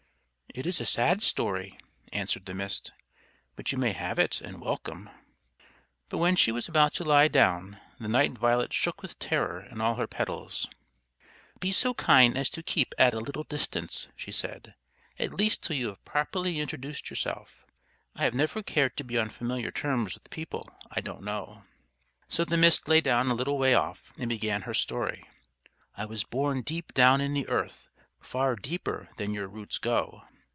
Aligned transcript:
"It 0.53 0.67
is 0.67 0.81
a 0.81 0.85
sad 0.85 1.21
story," 1.23 1.77
answered 2.11 2.43
the 2.45 2.53
Mist. 2.53 2.91
"But 3.55 3.71
you 3.71 3.77
may 3.77 3.93
have 3.93 4.19
it 4.19 4.41
and 4.41 4.59
welcome." 4.59 5.09
But 6.09 6.17
when 6.17 6.35
she 6.35 6.51
was 6.51 6.67
about 6.67 6.93
to 6.95 7.05
lie 7.05 7.29
down 7.29 7.79
the 8.01 8.09
Night 8.09 8.31
Violet 8.33 8.73
shook 8.73 9.01
with 9.01 9.17
terror 9.17 9.61
in 9.71 9.79
all 9.79 9.95
her 9.95 10.07
petals. 10.07 10.67
"Be 11.61 11.71
so 11.71 11.93
kind 11.93 12.37
as 12.37 12.49
to 12.49 12.61
keep 12.61 12.93
at 12.97 13.13
a 13.13 13.21
little 13.21 13.45
distance," 13.45 14.09
she 14.13 14.33
said, 14.33 14.75
"at 15.17 15.33
least 15.33 15.63
till 15.63 15.77
you 15.77 15.87
have 15.87 16.03
properly 16.03 16.59
introduced 16.59 17.09
yourself. 17.09 17.65
I 18.13 18.25
have 18.25 18.33
never 18.33 18.61
cared 18.61 18.97
to 18.97 19.05
be 19.05 19.17
on 19.17 19.29
familiar 19.29 19.71
terms 19.71 20.15
with 20.15 20.29
people 20.29 20.69
I 20.91 20.99
don't 20.99 21.23
know." 21.23 21.63
So 22.27 22.43
the 22.43 22.57
Mist 22.57 22.89
lay 22.89 22.99
down 22.99 23.27
a 23.31 23.35
little 23.35 23.57
way 23.57 23.73
off 23.73 24.11
and 24.17 24.27
began 24.27 24.63
her 24.63 24.73
story: 24.73 25.23
"I 25.95 26.03
was 26.03 26.25
born 26.25 26.61
deep 26.61 26.93
down 26.93 27.21
in 27.21 27.33
the 27.35 27.47
earth 27.47 27.87
far 28.19 28.57
deeper 28.57 29.07
than 29.15 29.33
your 29.33 29.47
roots 29.47 29.77
go. 29.77 30.23